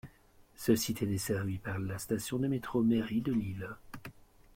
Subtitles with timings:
[0.55, 3.69] Ce site est desservi par la station de métro Mairie de Lille.